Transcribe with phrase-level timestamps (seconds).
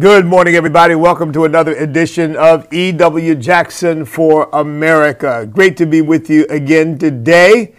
[0.00, 0.94] Good morning, everybody.
[0.94, 3.34] Welcome to another edition of E.W.
[3.34, 5.46] Jackson for America.
[5.52, 7.74] Great to be with you again today.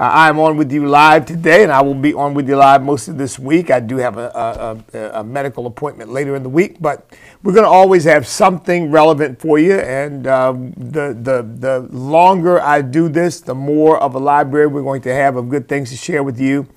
[0.00, 2.82] Uh, I'm on with you live today, and I will be on with you live
[2.82, 3.70] most of this week.
[3.70, 7.66] I do have a, a, a medical appointment later in the week, but we're going
[7.66, 9.74] to always have something relevant for you.
[9.74, 14.82] And um, the, the, the longer I do this, the more of a library we're
[14.82, 16.68] going to have of good things to share with you.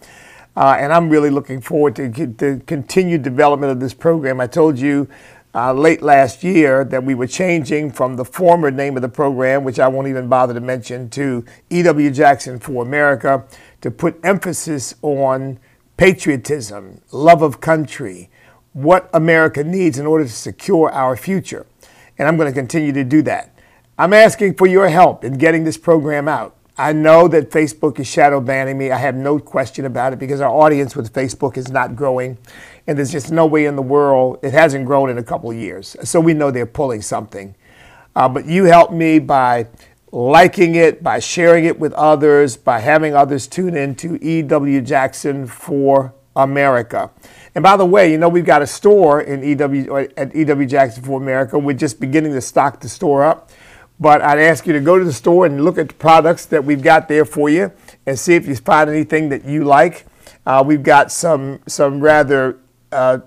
[0.59, 4.41] Uh, and I'm really looking forward to the continued development of this program.
[4.41, 5.07] I told you
[5.55, 9.63] uh, late last year that we were changing from the former name of the program,
[9.63, 12.11] which I won't even bother to mention, to E.W.
[12.11, 13.45] Jackson for America
[13.79, 15.61] to put emphasis on
[15.95, 18.29] patriotism, love of country,
[18.73, 21.65] what America needs in order to secure our future.
[22.17, 23.55] And I'm going to continue to do that.
[23.97, 26.57] I'm asking for your help in getting this program out.
[26.79, 28.89] I know that Facebook is shadow banning me.
[28.89, 32.37] I have no question about it because our audience with Facebook is not growing.
[32.87, 35.57] And there's just no way in the world, it hasn't grown in a couple of
[35.57, 35.97] years.
[36.05, 37.53] So we know they're pulling something.
[38.15, 39.67] Uh, but you help me by
[40.13, 44.79] liking it, by sharing it with others, by having others tune in to E.W.
[44.79, 47.11] Jackson for America.
[47.55, 50.65] And by the way, you know, we've got a store in EW, at E.W.
[50.65, 51.59] Jackson for America.
[51.59, 53.51] We're just beginning to stock the store up.
[53.99, 56.63] But I'd ask you to go to the store and look at the products that
[56.63, 57.71] we've got there for you
[58.05, 60.05] and see if you find anything that you like.
[60.45, 62.59] Uh, we've got some some rather
[62.91, 63.19] uh,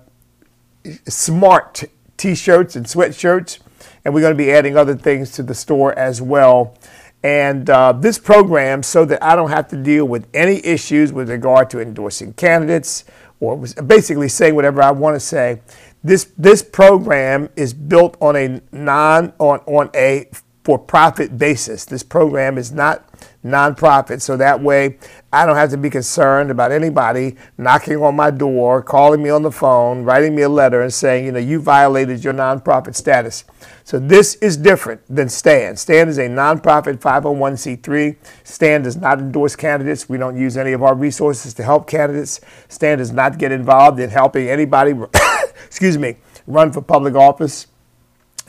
[1.07, 1.83] smart
[2.17, 3.59] t-shirts and sweatshirts,
[4.03, 6.75] and we're going to be adding other things to the store as well.
[7.23, 11.29] And uh, this program, so that I don't have to deal with any issues with
[11.29, 13.05] regard to endorsing candidates
[13.39, 15.61] or basically saying whatever I want to say.
[16.03, 20.29] This this program is built on a non on on a
[20.63, 21.85] for profit basis.
[21.85, 23.05] This program is not
[23.43, 24.97] nonprofit, so that way
[25.31, 29.41] I don't have to be concerned about anybody knocking on my door, calling me on
[29.41, 33.43] the phone, writing me a letter, and saying, you know, you violated your nonprofit status.
[33.83, 35.77] So this is different than STAND.
[35.77, 38.15] STAND is a nonprofit 501c3.
[38.45, 40.07] STAND does not endorse candidates.
[40.07, 42.39] We don't use any of our resources to help candidates.
[42.69, 44.93] STAND does not get involved in helping anybody,
[45.65, 46.15] excuse me,
[46.47, 47.67] run for public office.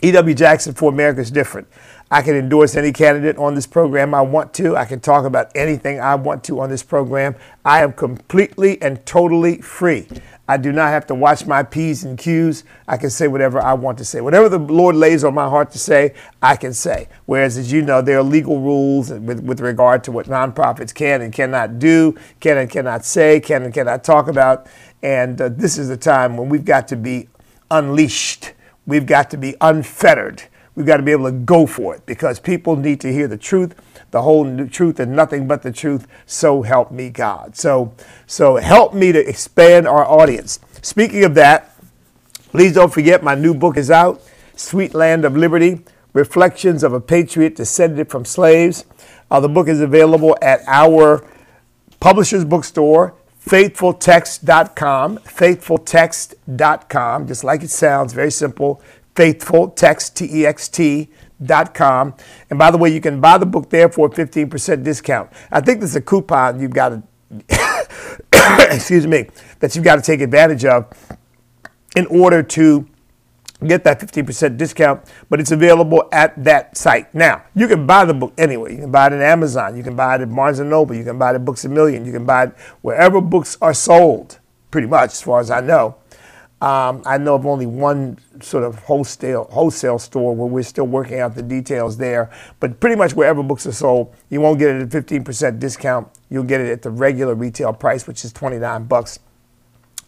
[0.03, 0.35] E.W.
[0.35, 1.67] Jackson for America is different.
[2.11, 4.77] I can endorse any candidate on this program I want to.
[4.77, 7.35] I can talk about anything I want to on this program.
[7.65, 10.07] I am completely and totally free.
[10.47, 12.65] I do not have to watch my P's and Q's.
[12.87, 14.21] I can say whatever I want to say.
[14.21, 17.09] Whatever the Lord lays on my heart to say, I can say.
[17.25, 21.23] Whereas, as you know, there are legal rules with, with regard to what nonprofits can
[21.23, 24.67] and cannot do, can and cannot say, can and cannot talk about.
[25.03, 27.29] And uh, this is the time when we've got to be
[27.71, 28.53] unleashed.
[28.85, 30.43] We've got to be unfettered.
[30.77, 33.37] We've got to be able to go for it because people need to hear the
[33.37, 33.77] truth,
[34.11, 36.09] the whole truth, and nothing but the truth.
[36.27, 37.57] So help me God.
[37.57, 37.95] So,
[38.27, 40.59] so help me to expand our audience.
[40.83, 41.77] Speaking of that,
[42.51, 44.21] please don't forget my new book is out,
[44.57, 48.85] Sweet Land of Liberty: Reflections of a Patriot Descended from Slaves.
[49.31, 51.25] Uh, the book is available at our
[52.01, 53.15] publisher's bookstore,
[53.45, 58.83] faithfultext.com, faithfultext.com, just like it sounds, very simple,
[59.15, 61.09] faithful, text, T-E-X-T,
[61.43, 62.15] dot com.
[62.51, 65.31] And by the way, you can buy the book there for a 15% discount.
[65.51, 67.03] I think there's a coupon you've got to,
[68.71, 69.29] excuse me,
[69.61, 70.93] that you've got to take advantage of
[71.97, 72.89] in order to
[73.67, 77.15] get that 15% discount, but it's available at that site.
[77.15, 78.71] Now, you can buy the book anywhere.
[78.71, 79.77] You can buy it at Amazon.
[79.77, 80.95] You can buy it at Barnes & Noble.
[80.95, 82.05] You can buy it at Books A Million.
[82.05, 84.39] You can buy it wherever books are sold,
[84.71, 85.97] pretty much, as far as I know.
[86.65, 91.21] Um, I know of only one sort of wholesale wholesale store where we're still working
[91.21, 92.31] out the details there.
[92.59, 96.09] But pretty much wherever books are sold, you won't get it at 15% discount.
[96.31, 99.19] You'll get it at the regular retail price, which is 29 bucks.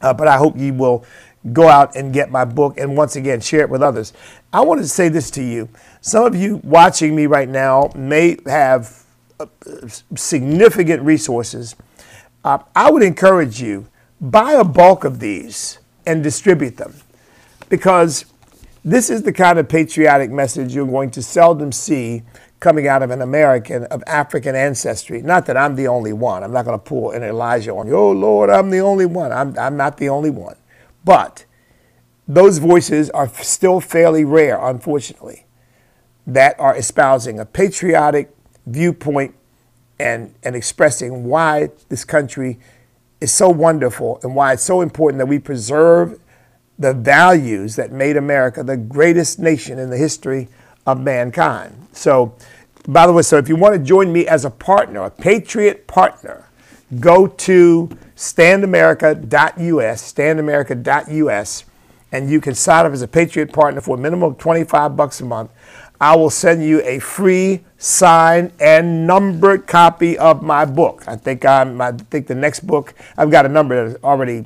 [0.01, 1.05] Uh, but I hope you will
[1.53, 4.15] go out and get my book and once again share it with others.
[4.51, 5.69] I want to say this to you.
[6.01, 9.05] Some of you watching me right now may have
[9.39, 9.45] uh,
[10.15, 11.77] significant resources.
[12.43, 13.89] Uh, I would encourage you
[14.23, 16.95] buy a bulk of these and distribute them.
[17.69, 18.27] Because
[18.85, 22.23] this is the kind of patriotic message you're going to seldom see
[22.61, 25.21] coming out of an American of African ancestry.
[25.21, 26.43] Not that I'm the only one.
[26.43, 27.97] I'm not going to pull an Elijah on you.
[27.97, 29.33] Oh, Lord, I'm the only one.
[29.33, 30.57] I'm, I'm not the only one.
[31.05, 31.45] But
[32.27, 35.47] those voices are still fairly rare, unfortunately,
[36.27, 38.35] that are espousing a patriotic
[38.67, 39.35] viewpoint
[39.99, 42.59] and, and expressing why this country
[43.21, 46.21] is so wonderful and why it's so important that we preserve
[46.79, 50.49] the values that made America the greatest nation in the history
[50.87, 51.89] of mankind.
[51.93, 52.35] So,
[52.87, 55.87] by the way, so if you want to join me as a partner, a patriot
[55.87, 56.49] partner,
[57.01, 61.65] go to standamerica.us, standamerica.us,
[62.13, 65.21] and you can sign up as a Patriot partner for a minimum of 25 bucks
[65.21, 65.51] a month.
[66.01, 71.05] I will send you a free signed and numbered copy of my book.
[71.07, 74.45] I think I'm, I think the next book I've got a number that already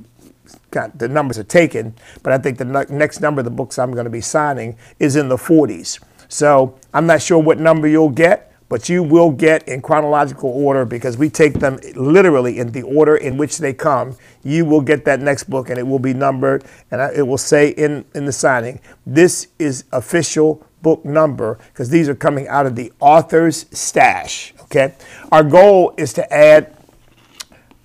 [0.71, 3.93] got the numbers are taken, but I think the next number of the books I'm
[3.93, 6.01] going to be signing is in the 40s.
[6.29, 10.85] So I'm not sure what number you'll get but you will get in chronological order
[10.85, 14.17] because we take them literally in the order in which they come.
[14.45, 17.71] You will get that next book and it will be numbered and it will say
[17.71, 22.77] in, in the signing, this is official book number because these are coming out of
[22.77, 24.55] the author's stash.
[24.63, 24.95] Okay.
[25.33, 26.77] Our goal is to add,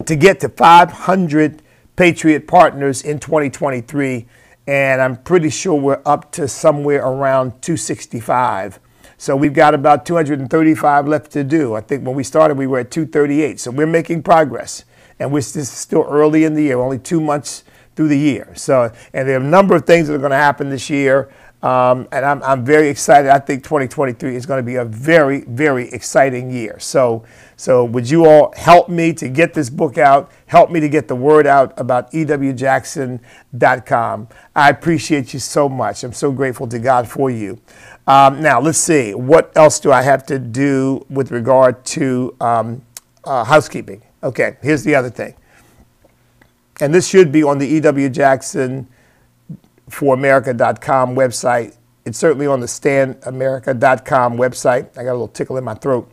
[0.05, 1.61] to get to 500
[1.95, 4.25] Patriot partners in 2023.
[4.67, 8.79] And I'm pretty sure we're up to somewhere around 265.
[9.17, 11.75] So we've got about 235 left to do.
[11.75, 13.59] I think when we started, we were at 238.
[13.59, 14.83] So we're making progress.
[15.19, 17.63] And we're still early in the year, only two months
[17.95, 18.51] through the year.
[18.55, 21.29] So, and there are a number of things that are going to happen this year.
[21.65, 23.31] Um, and I'm, I'm very excited.
[23.31, 26.77] I think 2023 is going to be a very, very exciting year.
[26.79, 27.25] So,
[27.57, 30.31] so would you all help me to get this book out?
[30.45, 34.27] Help me to get the word out about ewjackson.com.
[34.55, 36.03] I appreciate you so much.
[36.03, 37.59] I'm so grateful to God for you.
[38.05, 39.15] Um, now, let's see.
[39.15, 42.83] What else do I have to do with regard to um,
[43.23, 44.03] uh, housekeeping?
[44.21, 45.33] Okay, here's the other thing.
[46.79, 47.67] And this should be on the
[49.89, 51.77] ewjacksonforamerica.com website.
[52.05, 54.97] It's certainly on the standamerica.com website.
[54.97, 56.11] I got a little tickle in my throat.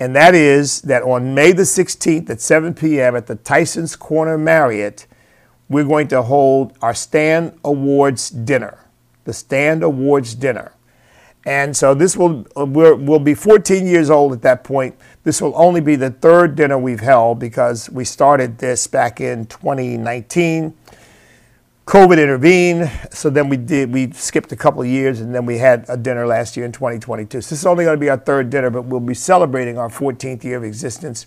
[0.00, 3.14] And that is that on May the 16th at 7 p.m.
[3.14, 5.06] at the Tyson's Corner Marriott,
[5.68, 8.82] we're going to hold our Stand Awards dinner
[9.24, 10.72] the Stand Awards dinner.
[11.44, 14.94] And so this will will be 14 years old at that point.
[15.24, 19.46] This will only be the third dinner we've held because we started this back in
[19.46, 20.72] 2019.
[21.92, 25.58] COVID intervened, so then we did we skipped a couple of years and then we
[25.58, 27.42] had a dinner last year in 2022.
[27.42, 29.90] So this is only going to be our third dinner, but we'll be celebrating our
[29.90, 31.26] 14th year of existence.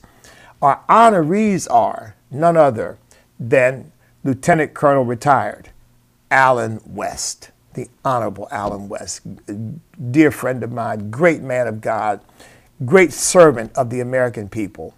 [0.64, 2.98] Our honorees are none other
[3.40, 3.92] than
[4.24, 5.70] Lieutenant Colonel retired
[6.32, 9.22] Allen West the Honorable Allen West,
[10.12, 12.22] dear friend of mine, great man of God,
[12.86, 14.96] great servant of the American people.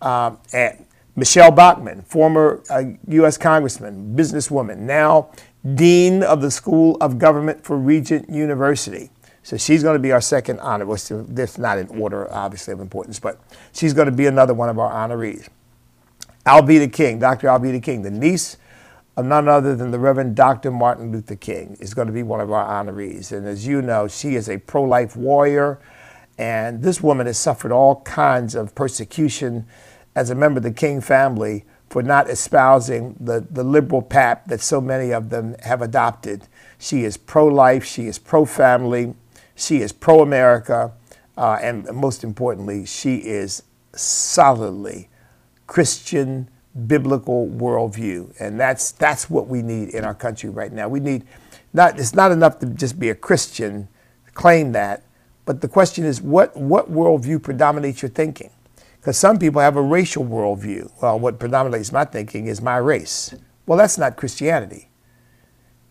[0.00, 0.85] Um, and
[1.16, 3.38] Michele Bachmann, former uh, U.S.
[3.38, 5.30] Congressman, businesswoman, now
[5.74, 9.10] Dean of the School of Government for Regent University.
[9.42, 10.84] So she's going to be our second honor.
[10.84, 13.40] Well, this not in order, obviously, of importance, but
[13.72, 15.48] she's going to be another one of our honorees.
[16.44, 17.48] Alveda King, Dr.
[17.48, 18.58] Alveda King, the niece
[19.16, 20.70] of none other than the Reverend Dr.
[20.70, 23.32] Martin Luther King is going to be one of our honorees.
[23.32, 25.78] And as you know, she is a pro life warrior,
[26.36, 29.66] and this woman has suffered all kinds of persecution
[30.16, 34.60] as a member of the King family for not espousing the, the liberal path that
[34.60, 36.48] so many of them have adopted.
[36.78, 39.14] She is pro life, she is pro family,
[39.54, 40.92] she is pro America,
[41.36, 43.62] uh, and most importantly, she is
[43.94, 45.08] solidly
[45.66, 46.48] Christian
[46.86, 48.34] biblical worldview.
[48.40, 50.88] And that's, that's what we need in our country right now.
[50.88, 51.24] We need,
[51.72, 53.88] not, it's not enough to just be a Christian,
[54.34, 55.02] claim that,
[55.44, 58.50] but the question is what, what worldview predominates your thinking?
[59.06, 60.90] Because some people have a racial worldview.
[61.00, 63.32] Well, what predominates my thinking is my race.
[63.64, 64.88] Well, that's not Christianity.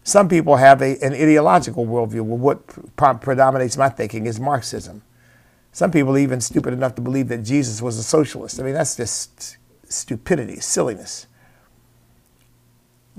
[0.04, 2.26] Some people have a, an ideological worldview.
[2.26, 2.68] Well, what
[3.22, 5.02] predominates my thinking is Marxism.
[5.72, 8.60] Some people even stupid enough to believe that Jesus was a socialist.
[8.60, 11.28] I mean, that's just stupidity, silliness.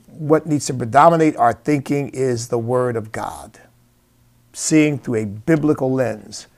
[0.09, 3.61] What needs to predominate our thinking is the Word of God,
[4.53, 6.49] seeing through a biblical lens.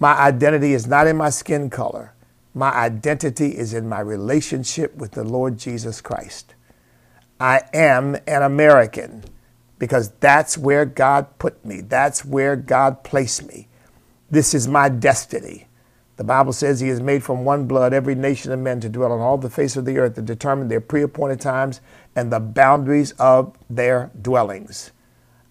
[0.00, 2.14] My identity is not in my skin color.
[2.54, 6.54] My identity is in my relationship with the Lord Jesus Christ.
[7.38, 9.24] I am an American
[9.78, 11.80] because that's where God put me.
[11.80, 13.68] That's where God placed me.
[14.30, 15.66] This is my destiny.
[16.16, 19.12] The Bible says he has made from one blood every nation of men to dwell
[19.12, 21.80] on all the face of the earth to determine their pre appointed times
[22.14, 24.90] and the boundaries of their dwellings.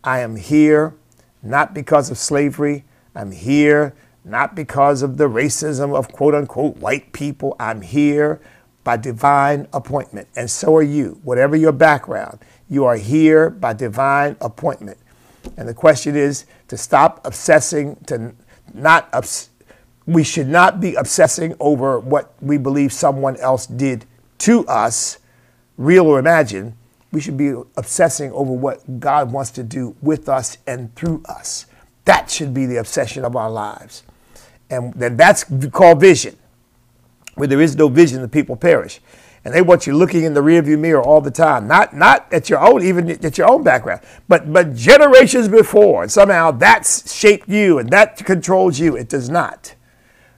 [0.04, 0.96] I am here
[1.42, 2.86] not because of slavery.
[3.16, 7.56] I'm here not because of the racism of quote unquote white people.
[7.60, 8.42] I'm here
[8.84, 10.28] by divine appointment.
[10.36, 11.20] And so are you.
[11.24, 14.98] Whatever your background, you are here by divine appointment.
[15.58, 18.34] And the question is to stop obsessing, to
[18.74, 19.10] not
[20.06, 24.06] we should not be obsessing over what we believe someone else did
[24.40, 25.20] to us,
[25.78, 26.76] real or imagined.
[27.12, 31.68] We should be obsessing over what God wants to do with us and through us.
[32.06, 34.04] That should be the obsession of our lives.
[34.70, 36.38] And then that's called vision.
[37.36, 39.00] Where there is no vision, the people perish.
[39.46, 41.68] and they want you looking in the rearview mirror all the time.
[41.68, 46.04] Not not at your own, even at your own background, but but generations before.
[46.04, 48.96] And somehow that's shaped you and that controls you.
[48.96, 49.76] It does not.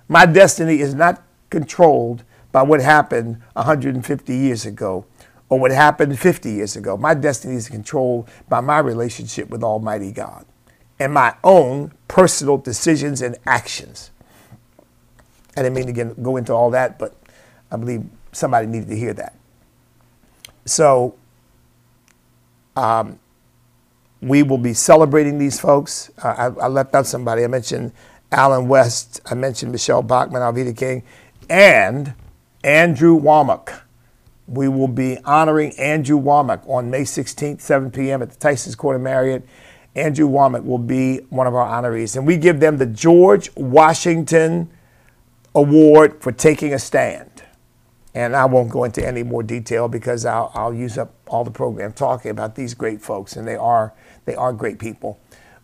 [0.08, 5.06] My destiny is not controlled by what happened 150 years ago
[5.50, 6.98] or what happened 50 years ago.
[6.98, 10.46] My destiny is controlled by my relationship with Almighty God
[11.00, 14.12] and my own personal decisions and actions.
[15.56, 17.16] I didn't mean to go into all that, but
[17.72, 19.36] I believe somebody needed to hear that.
[20.66, 21.16] So,
[22.76, 23.20] um,
[24.22, 26.12] we will be celebrating these folks.
[26.24, 27.44] Uh, I, I, left out somebody.
[27.44, 27.92] I mentioned
[28.32, 29.20] Allen West.
[29.26, 31.04] I mentioned Michele Bachmann, Alveda King,
[31.50, 32.14] and
[32.64, 33.82] Andrew Wommack.
[34.48, 38.22] We will be honoring Andrew Wommack on May 16th, 7 p.m.
[38.22, 39.46] at the Tyson's Corner Marriott.
[39.96, 42.16] Andrew Wommack will be one of our honorees.
[42.16, 44.70] And we give them the George Washington
[45.54, 47.44] Award for taking a stand.
[48.14, 51.52] And I won't go into any more detail because I'll, I'll use up all the
[51.52, 53.94] program talking about these great folks, and they are
[54.26, 55.20] they are great people.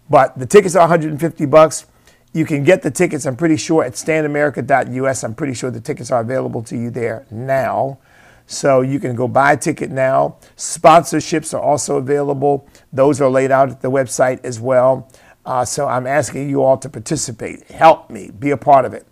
[0.09, 1.85] But the tickets are 150 bucks.
[2.33, 5.23] You can get the tickets, I'm pretty sure, at standamerica.us.
[5.23, 7.99] I'm pretty sure the tickets are available to you there now.
[8.45, 10.37] So you can go buy a ticket now.
[10.55, 12.67] Sponsorships are also available.
[12.93, 15.11] Those are laid out at the website as well.
[15.45, 17.63] Uh, so I'm asking you all to participate.
[17.71, 18.31] Help me.
[18.31, 19.05] Be a part of it.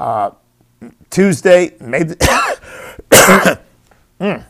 [0.00, 0.30] Uh,
[1.10, 2.16] Tuesday, May the
[4.18, 4.44] mm.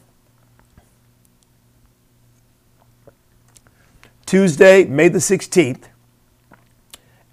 [4.27, 5.87] Tuesday, May the 16th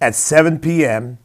[0.02, 1.20] at 7 p.m.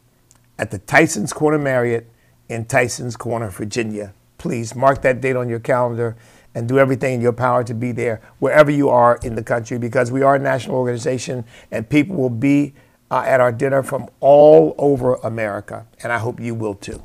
[0.58, 2.11] at the Tyson's Corner Marriott
[2.50, 4.12] in Tyson's Corner, Virginia.
[4.37, 6.14] Please mark that date on your calendar
[6.54, 9.78] and do everything in your power to be there wherever you are in the country
[9.78, 12.75] because we are a national organization and people will be
[13.12, 15.87] uh, at our dinner from all over America.
[16.02, 17.02] And I hope you will too.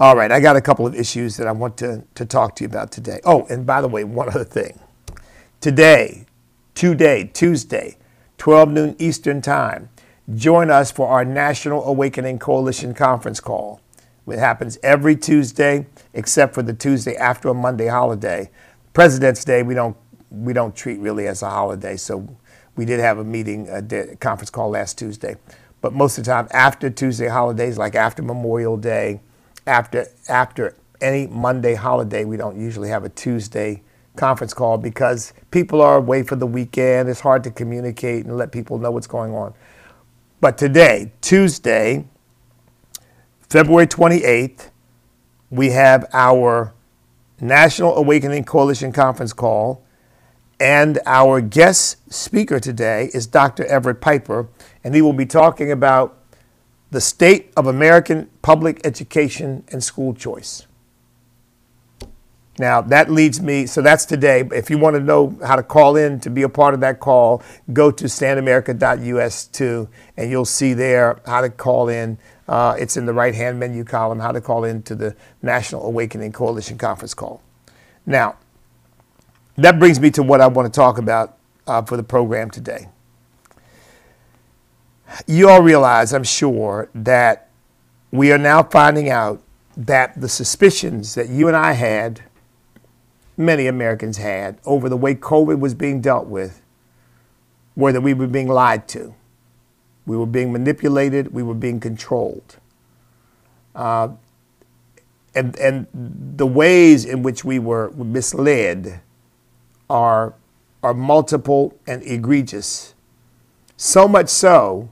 [0.00, 2.64] All right, I got a couple of issues that I want to, to talk to
[2.64, 3.20] you about today.
[3.24, 4.80] Oh, and by the way, one other thing.
[5.60, 6.24] Today,
[6.74, 7.98] today, Tuesday,
[8.38, 9.90] 12 noon Eastern Time,
[10.34, 13.82] join us for our National Awakening Coalition conference call.
[14.26, 18.50] It happens every Tuesday, except for the Tuesday after a Monday holiday.
[18.94, 19.96] President's Day, we don't
[20.30, 22.36] we don't treat really as a holiday, so
[22.76, 25.36] we did have a meeting, a conference call last Tuesday.
[25.80, 29.20] But most of the time, after Tuesday holidays, like after Memorial Day,
[29.66, 33.82] after after any Monday holiday, we don't usually have a Tuesday
[34.16, 37.08] conference call because people are away for the weekend.
[37.08, 39.54] It's hard to communicate and let people know what's going on.
[40.40, 42.06] But today, Tuesday,
[43.48, 44.70] February 28th,
[45.50, 46.74] we have our
[47.40, 49.84] National Awakening Coalition conference call.
[50.58, 53.64] And our guest speaker today is Dr.
[53.66, 54.48] Everett Piper,
[54.82, 56.18] and he will be talking about
[56.90, 60.66] the state of American public education and school choice.
[62.58, 64.48] Now, that leads me, so that's today.
[64.50, 67.00] If you want to know how to call in to be a part of that
[67.00, 67.42] call,
[67.74, 72.16] go to standamerica.us too, and you'll see there how to call in.
[72.48, 75.84] Uh, it's in the right hand menu column, how to call in to the National
[75.84, 77.42] Awakening Coalition conference call.
[78.06, 78.36] Now,
[79.56, 82.88] that brings me to what I want to talk about uh, for the program today
[85.26, 87.48] you all realize, I'm sure, that
[88.10, 89.42] we are now finding out
[89.76, 92.22] that the suspicions that you and I had,
[93.36, 96.62] many Americans had, over the way COVID was being dealt with,
[97.74, 99.14] were that we were being lied to.
[100.06, 102.56] We were being manipulated, we were being controlled.
[103.74, 104.08] Uh,
[105.34, 109.00] and, and the ways in which we were misled
[109.88, 110.34] are,
[110.82, 112.94] are multiple and egregious.
[113.76, 114.90] So much so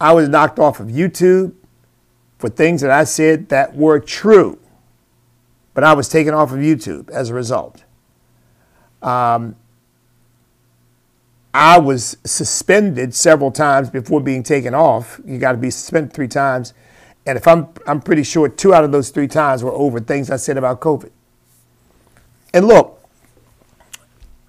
[0.00, 1.54] I was knocked off of YouTube
[2.38, 4.58] for things that I said that were true,
[5.74, 7.84] but I was taken off of YouTube as a result.
[9.02, 9.56] Um,
[11.52, 15.20] I was suspended several times before being taken off.
[15.24, 16.72] You got to be suspended three times.
[17.26, 20.30] And if I'm, I'm pretty sure two out of those three times were over things
[20.30, 21.10] I said about COVID.
[22.54, 22.99] And look,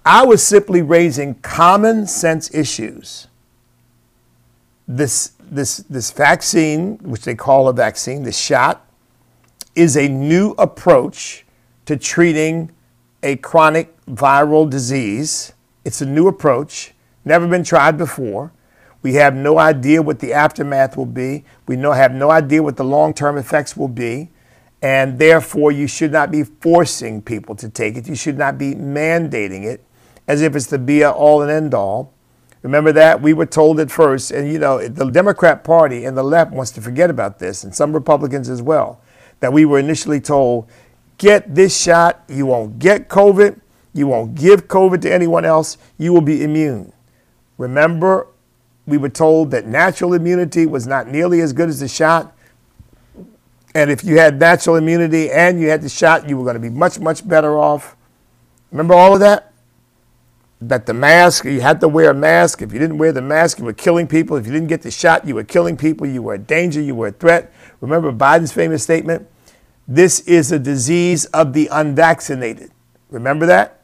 [0.04, 3.28] I was simply raising common sense issues.
[4.88, 8.86] This this, this vaccine, which they call a vaccine, the shot,
[9.74, 11.44] is a new approach
[11.84, 12.72] to treating
[13.22, 15.52] a chronic viral disease.
[15.84, 16.94] It's a new approach,
[17.24, 18.50] never been tried before.
[19.02, 21.44] We have no idea what the aftermath will be.
[21.66, 24.30] We no, have no idea what the long term effects will be.
[24.80, 28.08] And therefore, you should not be forcing people to take it.
[28.08, 29.84] You should not be mandating it
[30.26, 32.12] as if it's the be all and end all.
[32.62, 33.20] Remember that?
[33.20, 36.70] We were told at first, and you know, the Democrat Party and the left wants
[36.72, 39.00] to forget about this, and some Republicans as well,
[39.40, 40.68] that we were initially told
[41.18, 43.60] get this shot, you won't get COVID,
[43.92, 46.92] you won't give COVID to anyone else, you will be immune.
[47.58, 48.26] Remember,
[48.86, 52.36] we were told that natural immunity was not nearly as good as the shot.
[53.74, 56.60] And if you had natural immunity and you had the shot, you were going to
[56.60, 57.96] be much, much better off.
[58.70, 59.51] Remember all of that?
[60.64, 62.62] That the mask, you had to wear a mask.
[62.62, 64.36] If you didn't wear the mask, you were killing people.
[64.36, 66.06] If you didn't get the shot, you were killing people.
[66.06, 66.80] You were a danger.
[66.80, 67.52] You were a threat.
[67.80, 69.28] Remember Biden's famous statement?
[69.88, 72.70] This is a disease of the unvaccinated.
[73.10, 73.80] Remember that?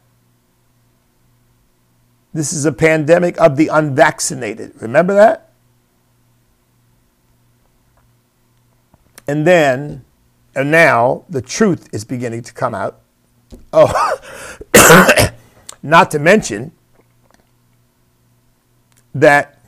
[2.32, 4.72] This is a pandemic of the unvaccinated.
[4.80, 5.50] Remember that?
[9.26, 10.04] And then,
[10.54, 13.00] and now, the truth is beginning to come out.
[13.72, 14.18] Oh,
[15.82, 16.72] not to mention
[19.14, 19.60] that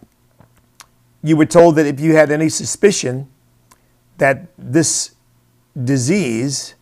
[1.22, 3.28] you were told that if you had any suspicion
[4.18, 5.12] that this
[5.84, 6.74] disease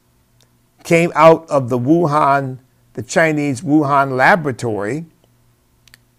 [0.84, 2.58] came out of the Wuhan,
[2.94, 5.06] the Chinese Wuhan laboratory,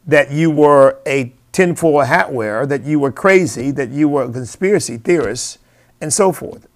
[0.05, 4.31] that you were a tinfoil hat wearer, that you were crazy, that you were a
[4.31, 5.59] conspiracy theorist,
[6.01, 6.67] and so forth.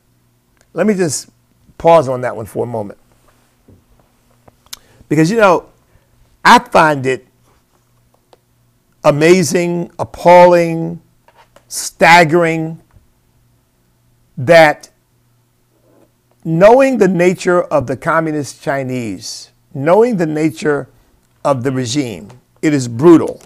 [0.74, 1.30] Let me just
[1.78, 3.00] pause on that one for a moment.
[5.08, 5.70] Because, you know,
[6.44, 7.28] I find it
[9.04, 11.02] amazing, appalling,
[11.68, 12.82] staggering
[14.38, 14.90] that
[16.44, 20.90] knowing the nature of the communist Chinese, knowing the nature
[21.46, 22.30] of the regime,
[22.62, 23.42] it is brutal.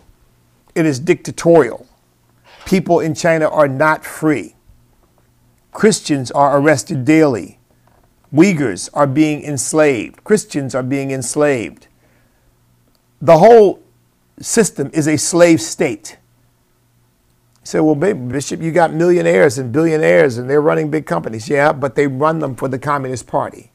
[0.76, 1.88] It is dictatorial.
[2.66, 4.56] People in China are not free.
[5.72, 7.60] Christians are arrested daily.
[8.34, 10.24] Uyghurs are being enslaved.
[10.24, 11.88] Christians are being enslaved.
[13.22, 13.84] The whole
[14.40, 16.18] system is a slave state.
[17.62, 21.50] You say, well, Bishop, you got millionaires and billionaires and they're running big companies.
[21.50, 23.72] Yeah, but they run them for the Communist Party.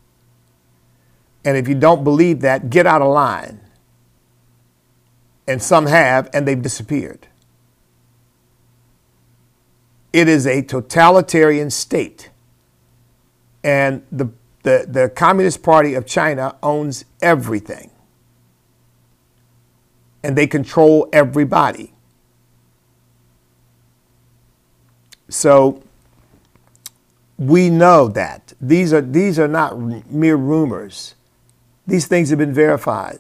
[1.44, 3.61] And if you don't believe that, get out of line
[5.46, 7.26] and some have, and they've disappeared.
[10.12, 12.31] It is a totalitarian state.
[13.64, 14.31] And the,
[14.62, 17.91] the, the Communist Party of China owns everything.
[20.23, 21.93] And they control everybody.
[25.29, 25.83] So
[27.39, 28.53] we know that.
[28.61, 29.79] These are, these are not
[30.11, 31.15] mere rumors.
[31.87, 33.19] These things have been verified.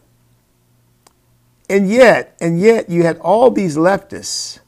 [1.68, 4.60] And yet, and yet you had all these leftists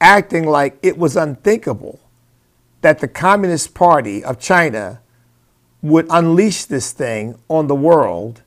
[0.00, 1.98] acting like it was unthinkable
[2.82, 5.00] that the Communist Party of China
[5.80, 8.42] would unleash this thing on the world,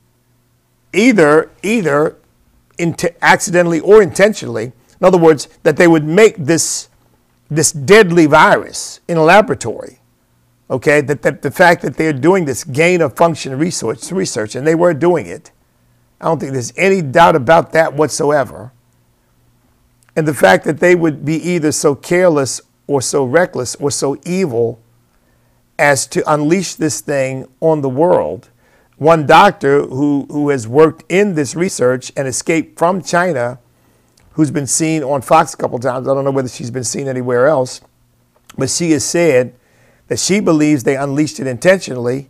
[0.93, 2.15] either either
[3.21, 4.71] accidentally or intentionally.
[4.99, 6.89] In other words, that they would make this
[7.49, 9.99] this deadly virus in a laboratory.
[10.69, 14.67] Okay, that, that the fact that they're doing this gain of function research research, and
[14.67, 15.51] they were doing it,
[16.19, 18.73] I don't think there's any doubt about that whatsoever.
[20.15, 24.17] And the fact that they would be either so careless or so reckless or so
[24.25, 24.79] evil
[25.77, 28.49] as to unleash this thing on the world.
[28.97, 33.59] One doctor who, who has worked in this research and escaped from China,
[34.31, 37.07] who's been seen on Fox a couple times, I don't know whether she's been seen
[37.07, 37.81] anywhere else,
[38.57, 39.53] but she has said
[40.07, 42.29] that she believes they unleashed it intentionally,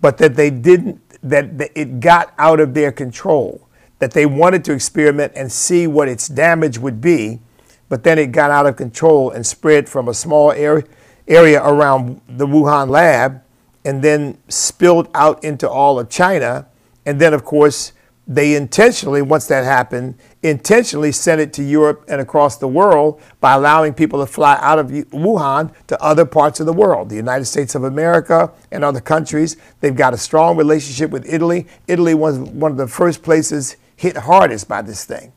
[0.00, 3.66] but that they didn't that it got out of their control,
[3.98, 7.40] that they wanted to experiment and see what its damage would be,
[7.88, 10.84] but then it got out of control and spread from a small area,
[11.26, 13.42] area around the Wuhan lab
[13.88, 16.66] and then spilled out into all of China.
[17.06, 17.94] And then, of course,
[18.26, 23.54] they intentionally, once that happened, intentionally sent it to Europe and across the world by
[23.54, 27.46] allowing people to fly out of Wuhan to other parts of the world, the United
[27.46, 29.56] States of America and other countries.
[29.80, 31.66] They've got a strong relationship with Italy.
[31.86, 35.32] Italy was one of the first places hit hardest by this thing.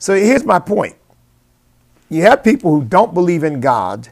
[0.00, 0.96] So here's my point.
[2.10, 4.08] You have people who don't believe in God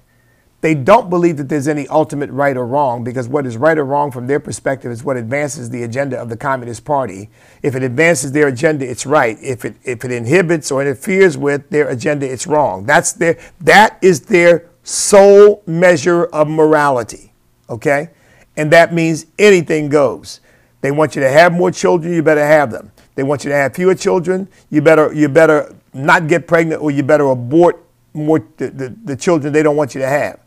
[0.67, 3.85] they don't believe that there's any ultimate right or wrong because what is right or
[3.85, 7.31] wrong from their perspective is what advances the agenda of the Communist Party.
[7.63, 9.39] If it advances their agenda, it's right.
[9.41, 12.85] If it if it inhibits or interferes with their agenda, it's wrong.
[12.85, 17.33] That's their that is their sole measure of morality.
[17.71, 18.11] Okay?
[18.57, 20.41] And that means anything goes.
[20.81, 22.91] They want you to have more children, you better have them.
[23.15, 26.91] They want you to have fewer children, you better you better not get pregnant or
[26.91, 30.41] you better abort more the, the, the children they don't want you to have.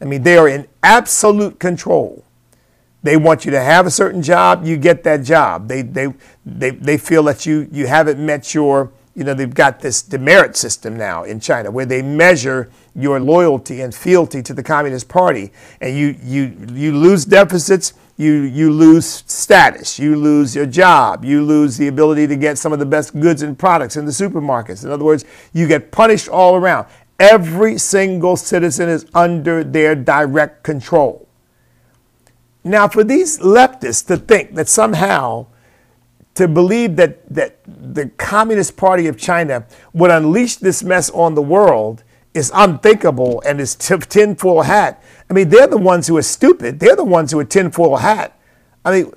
[0.00, 2.24] I mean, they are in absolute control.
[3.02, 5.68] They want you to have a certain job, you get that job.
[5.68, 6.12] They, they,
[6.44, 10.56] they, they feel that you, you haven't met your, you know, they've got this demerit
[10.56, 15.52] system now in China where they measure your loyalty and fealty to the Communist Party.
[15.80, 21.44] And you, you, you lose deficits, you, you lose status, you lose your job, you
[21.44, 24.84] lose the ability to get some of the best goods and products in the supermarkets.
[24.84, 26.88] In other words, you get punished all around.
[27.18, 31.28] Every single citizen is under their direct control.
[32.62, 35.46] Now, for these leftists to think that somehow,
[36.34, 41.42] to believe that, that the Communist Party of China would unleash this mess on the
[41.42, 42.04] world
[42.34, 45.02] is unthinkable and is t- tinfoil hat.
[45.28, 46.78] I mean, they're the ones who are stupid.
[46.78, 48.38] They're the ones who are tinfoil hat.
[48.84, 49.12] I mean,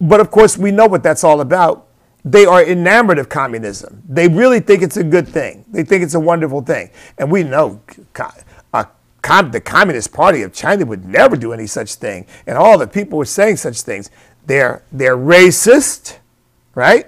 [0.00, 1.86] but of course, we know what that's all about.
[2.24, 4.02] They are enamored of communism.
[4.08, 5.64] They really think it's a good thing.
[5.70, 6.90] They think it's a wonderful thing.
[7.18, 7.80] And we know
[8.72, 8.84] uh,
[9.22, 12.26] the Communist Party of China would never do any such thing.
[12.46, 14.10] And all the people were saying such things.
[14.46, 16.18] They're, they're racist,
[16.74, 17.06] right?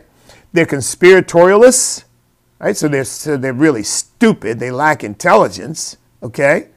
[0.53, 2.05] They're conspiratorialists,
[2.59, 2.77] right?
[2.77, 4.59] So they're, so they're really stupid.
[4.59, 6.69] They lack intelligence, okay?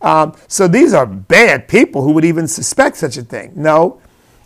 [0.00, 3.52] Um, so these are bad people who would even suspect such a thing.
[3.54, 4.00] No,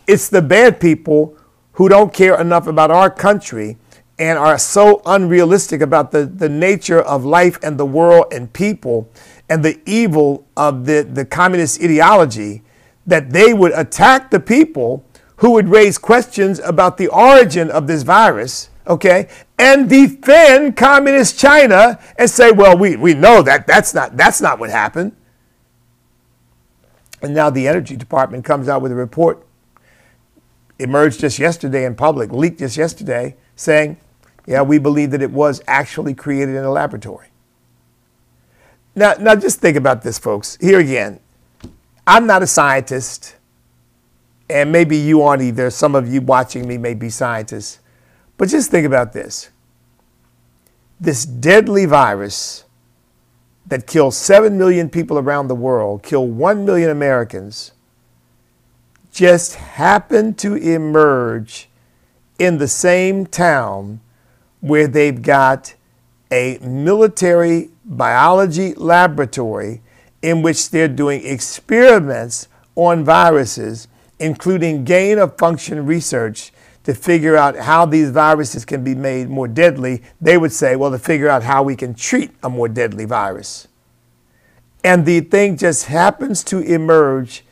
[0.06, 1.36] it's the bad people
[1.80, 3.78] who don't care enough about our country
[4.18, 9.08] and are so unrealistic about the, the nature of life and the world and people
[9.48, 12.60] and the evil of the, the communist ideology
[13.06, 15.02] that they would attack the people
[15.36, 19.26] who would raise questions about the origin of this virus okay,
[19.58, 24.58] and defend communist China and say, well, we, we know that that's not, that's not
[24.58, 25.16] what happened.
[27.22, 29.46] And now the Energy Department comes out with a report,
[30.80, 33.96] emerged just yesterday in public, leaked just yesterday, saying,
[34.46, 37.28] yeah, we believe that it was actually created in a laboratory.
[38.94, 40.58] Now, now just think about this, folks.
[40.60, 41.20] Here again,
[42.06, 43.36] I'm not a scientist,
[44.48, 45.70] and maybe you aren't either.
[45.70, 47.78] Some of you watching me may be scientists.
[48.36, 49.50] But just think about this
[51.00, 52.64] this deadly virus
[53.66, 57.72] that kills 7 million people around the world, killed 1 million Americans,
[59.12, 61.68] just happened to emerge
[62.38, 64.00] in the same town
[64.60, 65.74] where they've got
[66.30, 69.82] a military biology laboratory
[70.22, 76.52] in which they're doing experiments on viruses, including gain of function research
[76.84, 80.90] to figure out how these viruses can be made more deadly, they would say, well,
[80.90, 83.68] to figure out how we can treat a more deadly virus.
[84.82, 87.44] And the thing just happens to emerge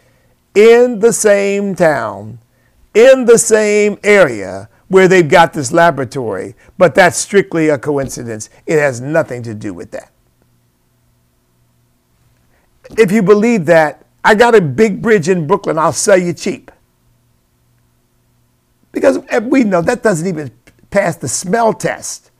[0.54, 2.38] in the same town,
[2.94, 8.48] in the same area where they've got this laboratory, but that's strictly a coincidence.
[8.66, 10.11] It has nothing to do with that.
[12.96, 16.70] If you believe that, I got a big bridge in Brooklyn, I'll sell you cheap.
[18.92, 20.50] Because eh, we know that doesn't even
[20.90, 22.30] pass the smell test.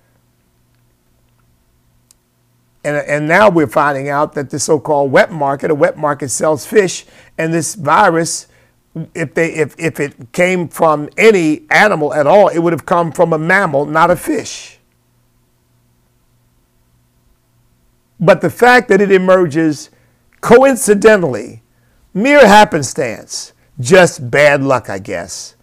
[2.85, 6.65] And, and now we're finding out that the so-called wet market, a wet market sells
[6.65, 7.05] fish,
[7.37, 8.47] and this virus,
[9.15, 13.13] if they if, if it came from any animal at all, it would have come
[13.13, 14.79] from a mammal, not a fish.
[18.21, 19.91] But the fact that it emerges
[20.41, 21.63] coincidentally,
[22.15, 25.55] mere happenstance, just bad luck, I guess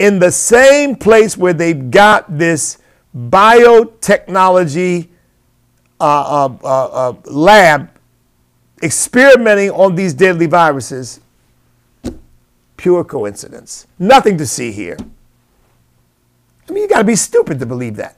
[0.00, 2.78] in the same place where they've got this
[3.14, 5.09] biotechnology
[6.00, 7.90] uh, uh, uh, uh, lab
[8.82, 11.20] experimenting on these deadly viruses.
[12.76, 13.86] Pure coincidence.
[13.98, 14.96] Nothing to see here.
[16.68, 18.16] I mean, you got to be stupid to believe that.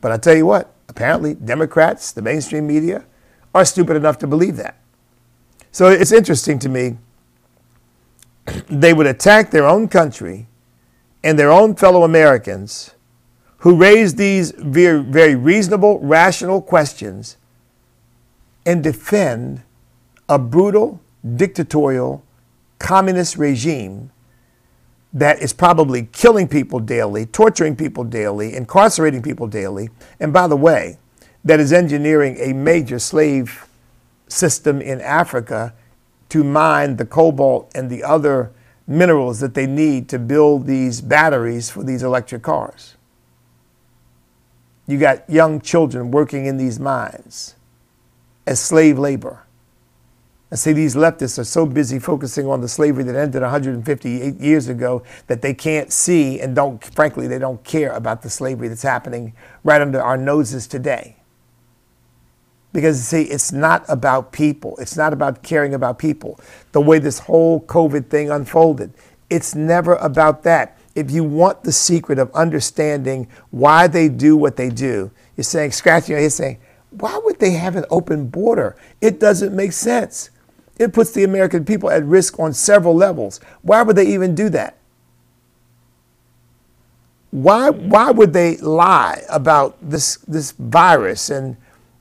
[0.00, 3.04] But I tell you what, apparently, Democrats, the mainstream media,
[3.54, 4.76] are stupid enough to believe that.
[5.72, 6.98] So it's interesting to me
[8.68, 10.46] they would attack their own country
[11.24, 12.92] and their own fellow Americans
[13.62, 17.36] who raise these very, very reasonable, rational questions
[18.66, 19.62] and defend
[20.28, 21.00] a brutal,
[21.36, 22.24] dictatorial,
[22.80, 24.10] communist regime
[25.12, 30.56] that is probably killing people daily, torturing people daily, incarcerating people daily, and by the
[30.56, 30.98] way,
[31.44, 33.68] that is engineering a major slave
[34.26, 35.72] system in Africa
[36.30, 38.50] to mine the cobalt and the other
[38.88, 42.96] minerals that they need to build these batteries for these electric cars.
[44.86, 47.54] You got young children working in these mines
[48.46, 49.44] as slave labor.
[50.50, 54.68] I see these leftists are so busy focusing on the slavery that ended 158 years
[54.68, 58.82] ago that they can't see and don't, frankly, they don't care about the slavery that's
[58.82, 59.32] happening
[59.64, 61.16] right under our noses today.
[62.74, 64.76] Because, see, it's not about people.
[64.76, 66.38] It's not about caring about people.
[66.72, 68.92] The way this whole COVID thing unfolded,
[69.30, 70.76] it's never about that.
[70.94, 75.72] If you want the secret of understanding why they do what they do, you're saying,
[75.72, 76.58] scratching your head saying,
[76.90, 78.76] why would they have an open border?
[79.00, 80.30] It doesn't make sense.
[80.78, 83.40] It puts the American people at risk on several levels.
[83.62, 84.76] Why would they even do that?
[87.30, 91.56] Why, why would they lie about this, this virus and,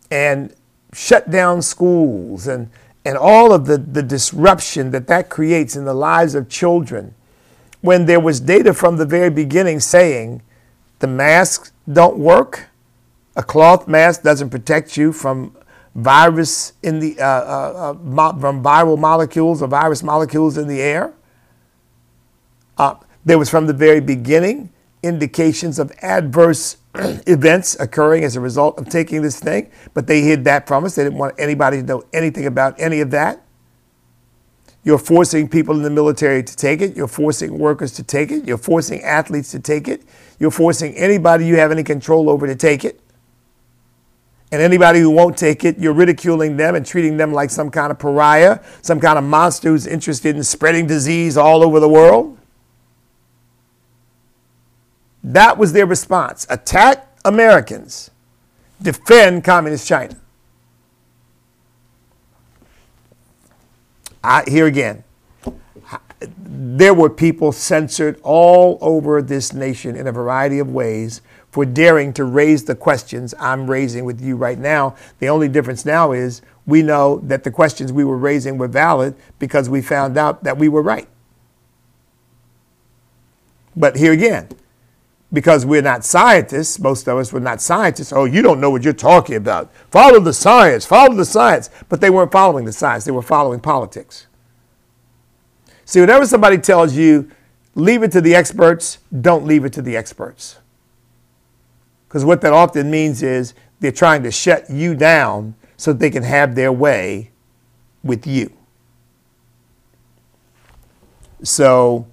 [0.09, 0.53] and
[0.91, 2.69] shut down schools and,
[3.05, 7.15] and all of the, the disruption that that creates in the lives of children
[7.81, 10.41] when there was data from the very beginning saying
[10.99, 12.69] the masks don't work,
[13.35, 15.55] a cloth mask doesn't protect you from
[15.95, 21.13] virus in the uh, uh, uh, from viral molecules or virus molecules in the air.
[22.77, 24.71] Uh, there was from the very beginning
[25.03, 30.43] indications of adverse events occurring as a result of taking this thing, but they hid
[30.43, 30.95] that from us.
[30.95, 33.43] They didn't want anybody to know anything about any of that.
[34.83, 36.95] You're forcing people in the military to take it.
[36.95, 38.47] You're forcing workers to take it.
[38.47, 40.01] You're forcing athletes to take it.
[40.39, 42.99] You're forcing anybody you have any control over to take it.
[44.51, 47.91] And anybody who won't take it, you're ridiculing them and treating them like some kind
[47.91, 52.37] of pariah, some kind of monster who's interested in spreading disease all over the world.
[55.23, 58.09] That was their response attack Americans,
[58.81, 60.20] defend Communist China.
[64.23, 65.03] I, here again,
[66.37, 72.13] there were people censored all over this nation in a variety of ways for daring
[72.13, 74.95] to raise the questions I'm raising with you right now.
[75.19, 79.15] The only difference now is we know that the questions we were raising were valid
[79.39, 81.07] because we found out that we were right.
[83.75, 84.49] But here again,
[85.33, 88.11] because we're not scientists, most of us were not scientists.
[88.11, 89.73] Oh, you don't know what you're talking about.
[89.89, 91.69] Follow the science, follow the science.
[91.87, 94.27] But they weren't following the science, they were following politics.
[95.85, 97.31] See, whenever somebody tells you,
[97.75, 100.57] leave it to the experts, don't leave it to the experts.
[102.07, 106.23] Because what that often means is they're trying to shut you down so they can
[106.23, 107.31] have their way
[108.03, 108.51] with you.
[111.43, 112.07] So,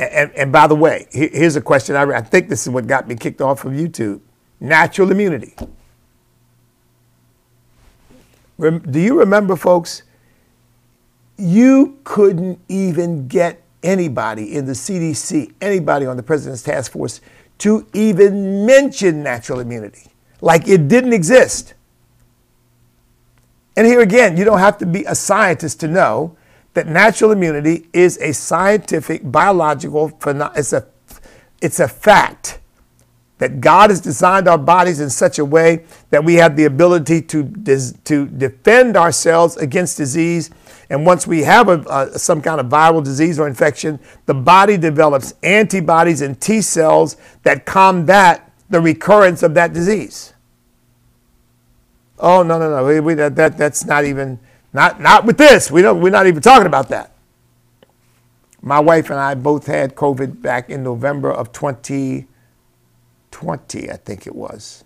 [0.00, 3.06] and, and by the way, here's a question I, I think this is what got
[3.06, 4.20] me kicked off from YouTube
[4.60, 5.54] natural immunity.
[8.58, 10.02] Do you remember, folks?
[11.38, 17.22] You couldn't even get anybody in the CDC, anybody on the president's task force
[17.58, 20.10] to even mention natural immunity,
[20.42, 21.74] like it didn't exist.
[23.76, 26.36] And here again, you don't have to be a scientist to know
[26.74, 30.52] that natural immunity is a scientific, biological phenomenon.
[30.56, 30.86] It's a,
[31.60, 32.60] it's a fact
[33.38, 37.22] that God has designed our bodies in such a way that we have the ability
[37.22, 37.44] to,
[38.04, 40.50] to defend ourselves against disease
[40.90, 45.34] and once we have a, some kind of viral disease or infection, the body develops
[45.44, 50.34] antibodies and T cells that combat the recurrence of that disease.
[52.18, 52.84] Oh no no no!
[52.84, 54.40] We, we, that, that that's not even
[54.72, 55.70] not not with this.
[55.70, 56.00] We don't.
[56.00, 57.12] We're not even talking about that.
[58.62, 64.34] My wife and I both had COVID back in November of 2020, I think it
[64.34, 64.84] was.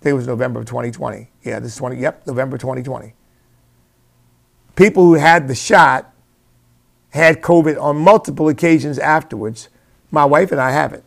[0.00, 1.28] I think it was November of 2020.
[1.42, 1.96] Yeah, this is 20.
[1.96, 3.14] Yep, November 2020
[4.76, 6.12] people who had the shot
[7.10, 9.68] had COVID on multiple occasions afterwards.
[10.10, 11.04] My wife and I haven't.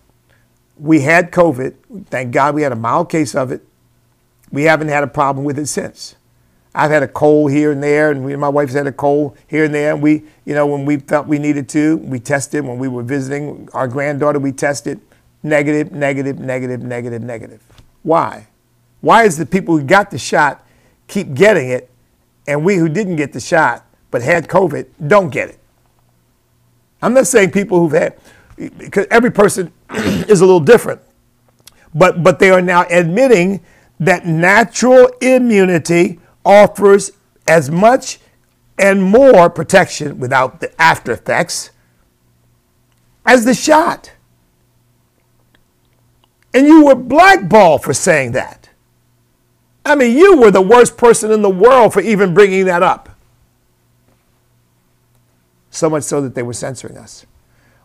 [0.78, 2.08] We had COVID.
[2.08, 3.66] Thank God we had a mild case of it.
[4.52, 6.16] We haven't had a problem with it since.
[6.76, 9.64] I've had a cold here and there, and we, my wife's had a cold here
[9.64, 9.94] and there.
[9.94, 12.66] And we, you know, when we felt we needed to, we tested.
[12.66, 15.00] When we were visiting our granddaughter, we tested
[15.42, 17.64] negative, negative, negative, negative, negative.
[18.04, 18.48] Why?
[19.02, 20.66] Why is the people who got the shot
[21.08, 21.90] keep getting it
[22.48, 25.60] and we who didn't get the shot but had COVID don't get it.
[27.02, 28.18] I'm not saying people who've had,
[28.56, 31.02] because every person is a little different,
[31.94, 33.62] but, but they are now admitting
[34.00, 37.12] that natural immunity offers
[37.48, 38.20] as much
[38.78, 41.72] and more protection without the after effects
[43.26, 44.12] as the shot.
[46.54, 48.70] And you were blackballed for saying that.
[49.86, 53.10] I mean, you were the worst person in the world for even bringing that up.
[55.70, 57.26] So much so that they were censoring us.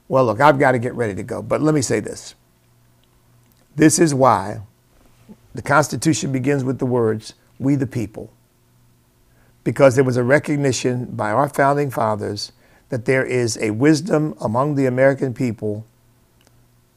[0.08, 2.34] Well, look, I've got to get ready to go, but let me say this.
[3.76, 4.60] This is why
[5.54, 8.30] the Constitution begins with the words, We the people.
[9.62, 12.52] Because there was a recognition by our founding fathers
[12.88, 15.86] that there is a wisdom among the American people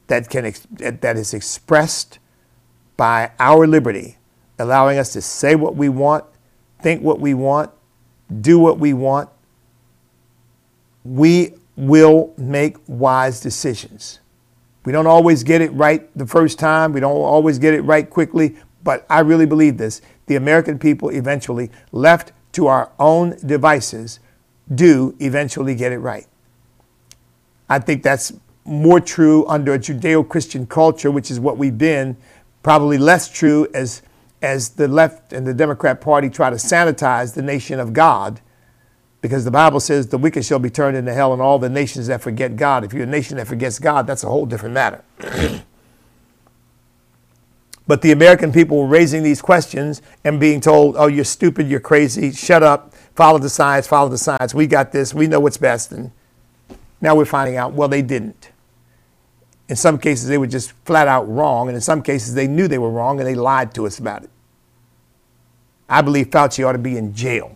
[0.07, 2.19] that, can, that is expressed
[2.97, 4.17] by our liberty
[4.59, 6.23] allowing us to say what we want,
[6.81, 7.71] think what we want,
[8.41, 9.29] do what we want,
[11.03, 14.19] we will make wise decisions.
[14.85, 18.09] We don't always get it right the first time, we don't always get it right
[18.09, 20.01] quickly, but I really believe this.
[20.25, 24.19] The American people eventually left to our own devices
[24.73, 26.27] do eventually get it right.
[27.69, 28.33] I think that's
[28.65, 32.15] more true under a Judeo Christian culture, which is what we've been,
[32.61, 34.01] probably less true as,
[34.41, 38.39] as the left and the Democrat Party try to sanitize the nation of God.
[39.21, 42.07] Because the Bible says the wicked shall be turned into hell and all the nations
[42.07, 42.83] that forget God.
[42.83, 45.03] If you're a nation that forgets God, that's a whole different matter.
[47.85, 51.79] but the American people were raising these questions and being told, oh, you're stupid, you're
[51.79, 55.57] crazy, shut up, follow the science, follow the science, we got this, we know what's
[55.57, 55.91] best.
[55.91, 56.11] And
[57.01, 58.51] now we're finding out, well, they didn't.
[59.67, 62.67] In some cases, they were just flat out wrong, and in some cases, they knew
[62.67, 64.29] they were wrong and they lied to us about it.
[65.89, 67.55] I believe Fauci ought to be in jail.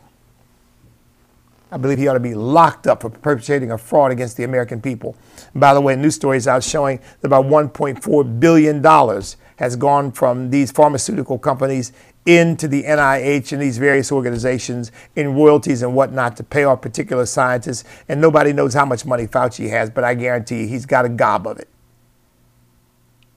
[1.72, 4.82] I believe he ought to be locked up for perpetrating a fraud against the American
[4.82, 5.18] people.
[5.54, 8.82] And by the way, news stories out showing that about $1.4 billion
[9.58, 11.92] has gone from these pharmaceutical companies
[12.26, 17.26] into the NIH and these various organizations in royalties and whatnot to pay off particular
[17.26, 17.84] scientists.
[18.10, 21.10] And nobody knows how much money Fauci has, but I guarantee you he's got a
[21.10, 21.70] gob of it.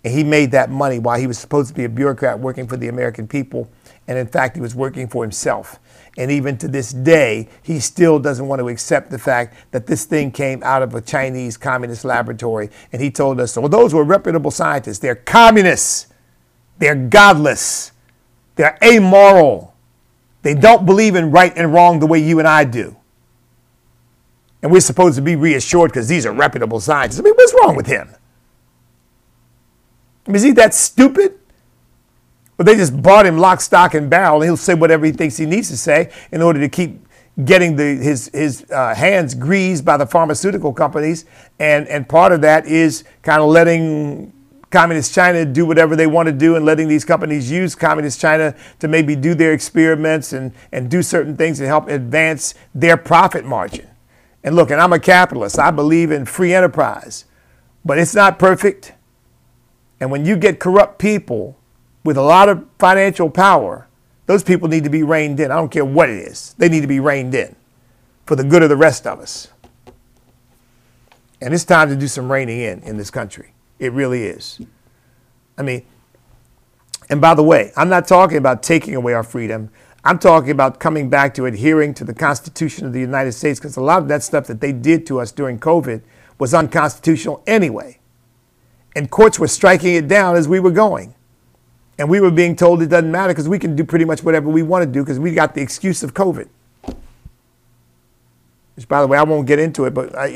[0.03, 2.77] And he made that money while he was supposed to be a bureaucrat working for
[2.77, 3.71] the American people.
[4.09, 5.79] And in fact, he was working for himself.
[6.19, 10.05] And even to this day, he still doesn't want to accept the fact that this
[10.05, 12.71] thing came out of a Chinese communist laboratory.
[12.93, 14.99] And he told us, well, those were reputable scientists.
[14.99, 16.09] They're communists.
[16.81, 17.93] They're godless.
[18.57, 19.75] They're amoral.
[20.43, 22.97] They don't believe in right and wrong the way you and I do.
[24.63, 27.21] And we're supposed to be reassured because these are reputable scientists.
[27.21, 28.15] I mean, what's wrong with him?
[30.27, 31.39] I mean, is he that stupid?
[32.57, 35.37] But they just bought him lock, stock, and barrel, and he'll say whatever he thinks
[35.37, 37.07] he needs to say in order to keep
[37.45, 41.27] getting the, his, his uh, hands greased by the pharmaceutical companies.
[41.59, 44.33] And, and part of that is kind of letting
[44.71, 48.55] Communist China do whatever they want to do and letting these companies use Communist China
[48.79, 53.45] to maybe do their experiments and, and do certain things to help advance their profit
[53.45, 53.89] margin.
[54.45, 55.59] And look, and I'm a capitalist.
[55.59, 57.25] I believe in free enterprise,
[57.85, 58.93] but it's not perfect.
[59.99, 61.59] And when you get corrupt people
[62.05, 63.89] with a lot of financial power,
[64.27, 65.51] those people need to be reined in.
[65.51, 67.57] I don't care what it is, they need to be reined in
[68.25, 69.49] for the good of the rest of us.
[71.41, 73.53] And it's time to do some reining in in this country.
[73.81, 74.61] It really is.
[75.59, 75.85] I mean,
[77.09, 79.71] and by the way, I'm not talking about taking away our freedom.
[80.05, 83.77] I'm talking about coming back to adhering to the Constitution of the United States because
[83.77, 86.03] a lot of that stuff that they did to us during COVID
[86.39, 87.99] was unconstitutional anyway.
[88.95, 91.15] And courts were striking it down as we were going.
[91.99, 94.49] And we were being told it doesn't matter because we can do pretty much whatever
[94.49, 96.49] we want to do because we got the excuse of COVID.
[98.91, 100.27] By the way, I won't get into it, but I,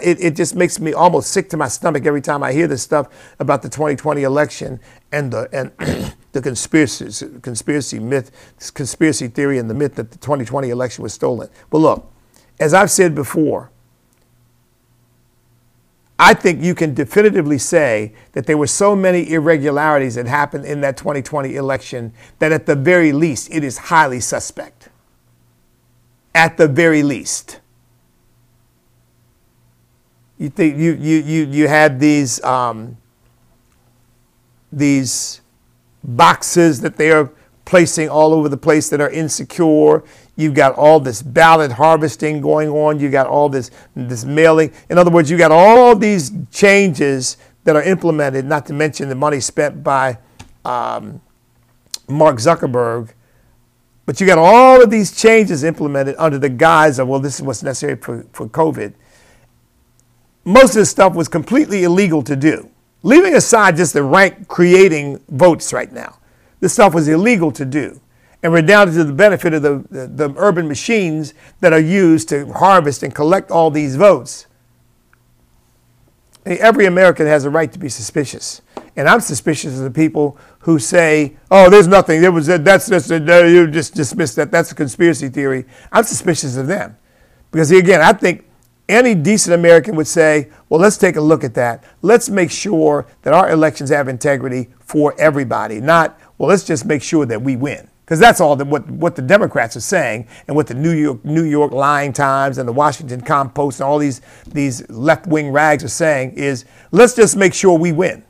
[0.00, 2.80] it, it just makes me almost sick to my stomach every time I hear this
[2.80, 3.08] stuff
[3.40, 4.78] about the 2020 election
[5.10, 8.30] and the and the conspiracy conspiracy myth,
[8.74, 11.48] conspiracy theory, and the myth that the 2020 election was stolen.
[11.68, 12.12] But look,
[12.60, 13.72] as I've said before,
[16.16, 20.80] I think you can definitively say that there were so many irregularities that happened in
[20.82, 24.90] that 2020 election that at the very least it is highly suspect.
[26.36, 27.58] At the very least.
[30.38, 32.98] You think you you you you had these um,
[34.70, 35.40] these
[36.04, 37.30] boxes that they are
[37.64, 40.04] placing all over the place that are insecure.
[40.36, 43.00] You've got all this ballot harvesting going on.
[43.00, 44.72] You've got all this this mailing.
[44.90, 48.44] In other words, you got all these changes that are implemented.
[48.44, 50.18] Not to mention the money spent by
[50.66, 51.22] um,
[52.08, 53.10] Mark Zuckerberg.
[54.04, 57.42] But you got all of these changes implemented under the guise of, well, this is
[57.42, 58.94] what's necessary for, for COVID
[60.46, 62.70] most of this stuff was completely illegal to do.
[63.02, 66.18] Leaving aside just the rank creating votes right now,
[66.60, 68.00] this stuff was illegal to do.
[68.42, 72.46] And redounded to the benefit of the, the, the urban machines that are used to
[72.52, 74.46] harvest and collect all these votes.
[76.44, 78.62] Every American has a right to be suspicious.
[78.94, 82.20] And I'm suspicious of the people who say, oh, there's nothing.
[82.20, 84.52] There was that's just, you just dismiss that.
[84.52, 85.64] That's a conspiracy theory.
[85.90, 86.96] I'm suspicious of them.
[87.50, 88.44] Because again, I think
[88.88, 91.82] any decent American would say, well, let's take a look at that.
[92.02, 97.02] Let's make sure that our elections have integrity for everybody, not, well, let's just make
[97.02, 97.88] sure that we win.
[98.04, 101.24] Because that's all that what, what the Democrats are saying and what the New York,
[101.24, 105.82] New York Lying Times and the Washington Compost and all these, these left wing rags
[105.82, 108.22] are saying is let's just make sure we win.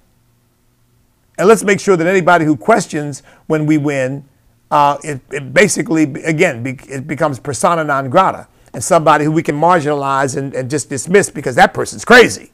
[1.36, 4.24] And let's make sure that anybody who questions when we win,
[4.70, 9.42] uh, it, it basically, again, be, it becomes persona non grata and somebody who we
[9.42, 12.52] can marginalize and, and just dismiss because that person's crazy.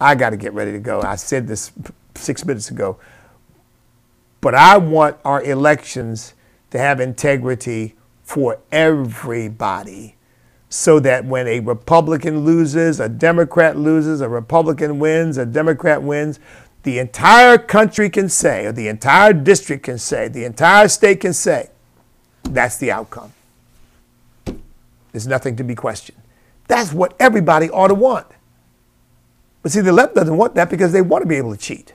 [0.00, 1.02] I got to get ready to go.
[1.02, 1.70] I said this
[2.14, 2.98] six minutes ago.
[4.40, 6.32] But I want our elections
[6.70, 10.16] to have integrity for everybody
[10.70, 16.40] so that when a Republican loses, a Democrat loses, a Republican wins, a Democrat wins,
[16.82, 21.34] the entire country can say, or the entire district can say, the entire state can
[21.34, 21.68] say,
[22.44, 23.32] that's the outcome.
[25.12, 26.18] There's nothing to be questioned.
[26.66, 28.26] That's what everybody ought to want.
[29.62, 31.94] But see, the left doesn't want that because they want to be able to cheat.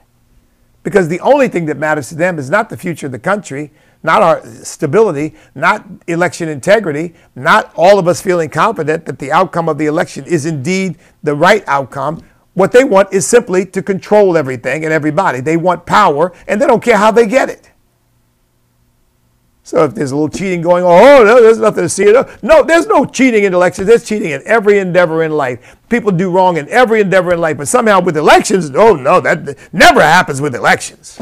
[0.82, 3.72] Because the only thing that matters to them is not the future of the country,
[4.02, 9.68] not our stability, not election integrity, not all of us feeling confident that the outcome
[9.68, 12.22] of the election is indeed the right outcome.
[12.52, 15.40] What they want is simply to control everything and everybody.
[15.40, 17.70] They want power and they don't care how they get it.
[19.66, 22.04] So if there's a little cheating going on, oh, there's nothing to see.
[22.42, 23.88] No, there's no cheating in elections.
[23.88, 25.78] There's cheating in every endeavor in life.
[25.88, 29.56] People do wrong in every endeavor in life, but somehow with elections, oh no, that
[29.72, 31.18] never happens with elections.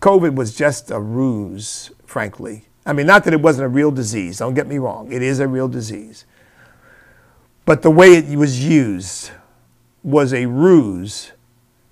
[0.00, 2.66] COVID was just a ruse, frankly.
[2.86, 5.40] I mean, not that it wasn't a real disease, don't get me wrong, it is
[5.40, 6.24] a real disease.
[7.64, 9.32] But the way it was used
[10.04, 11.32] was a ruse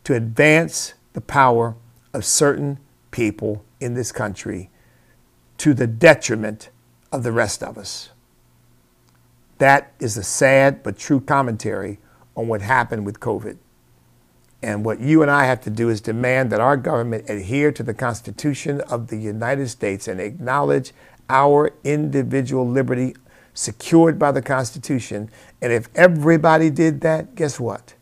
[0.05, 1.75] to advance the power
[2.13, 2.79] of certain
[3.11, 4.71] people in this country
[5.59, 6.71] to the detriment
[7.13, 8.11] of the rest of us.
[9.59, 11.99] That is a sad but true commentary
[12.37, 13.57] on what happened with COVID.
[14.63, 17.83] And what you and I have to do is demand that our government adhere to
[17.83, 20.93] the Constitution of the United States and acknowledge
[21.29, 23.15] our individual liberty
[23.55, 25.31] secured by the Constitution.
[25.63, 27.95] And if everybody did that, guess what?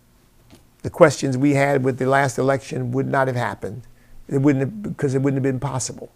[0.82, 3.82] The questions we had with the last election would not have happened.
[4.28, 6.10] It wouldn't have, because it wouldn't have been possible.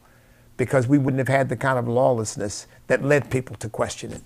[0.56, 4.22] Because we wouldn't have had the kind of lawlessness that led people to question it.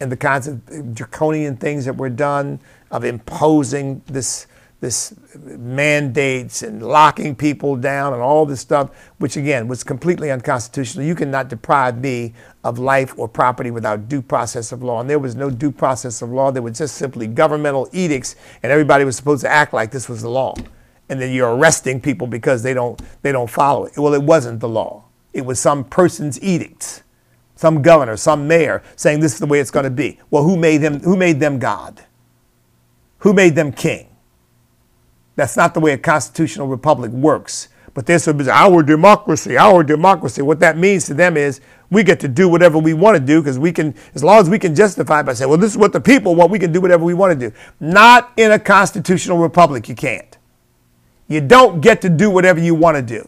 [0.00, 2.60] And the kinds of draconian things that were done
[2.90, 4.46] of imposing this,
[4.80, 11.06] this mandates and locking people down and all this stuff, which again was completely unconstitutional.
[11.06, 12.34] You cannot deprive me
[12.64, 15.00] of life or property without due process of law.
[15.00, 16.50] And there was no due process of law.
[16.50, 20.22] There was just simply governmental edicts, and everybody was supposed to act like this was
[20.22, 20.54] the law.
[21.12, 23.98] And then you're arresting people because they don't, they don't follow it.
[23.98, 25.04] Well, it wasn't the law.
[25.34, 27.02] It was some person's edicts,
[27.54, 30.18] some governor, some mayor saying this is the way it's going to be.
[30.30, 31.00] Well, who made him?
[31.00, 32.02] Who made them God?
[33.18, 34.08] Who made them king?
[35.36, 37.68] That's not the way a constitutional republic works.
[37.92, 40.40] But this is our democracy, our democracy.
[40.40, 41.60] What that means to them is
[41.90, 44.48] we get to do whatever we want to do because we can, as long as
[44.48, 46.72] we can justify it by saying, well, this is what the people want, we can
[46.72, 47.54] do whatever we want to do.
[47.80, 50.31] Not in a constitutional republic, you can't.
[51.32, 53.26] You don't get to do whatever you want to do.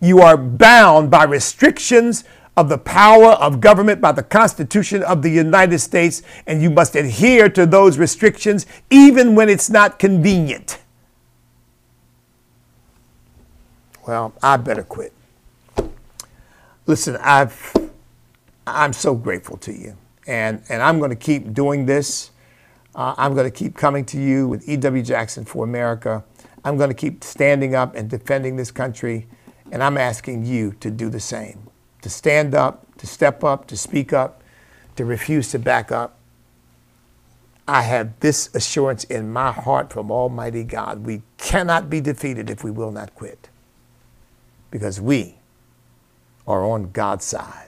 [0.00, 2.24] You are bound by restrictions
[2.56, 6.96] of the power of government by the Constitution of the United States, and you must
[6.96, 10.80] adhere to those restrictions even when it's not convenient.
[14.06, 15.12] Well, I better quit.
[16.86, 17.72] Listen, I've,
[18.66, 19.96] I'm so grateful to you,
[20.26, 22.32] and, and I'm going to keep doing this.
[22.96, 25.02] Uh, I'm going to keep coming to you with E.W.
[25.04, 26.24] Jackson for America.
[26.64, 29.26] I'm going to keep standing up and defending this country,
[29.70, 31.68] and I'm asking you to do the same
[32.02, 34.42] to stand up, to step up, to speak up,
[34.96, 36.18] to refuse to back up.
[37.66, 41.06] I have this assurance in my heart from Almighty God.
[41.06, 43.48] We cannot be defeated if we will not quit
[44.70, 45.36] because we
[46.46, 47.63] are on God's side.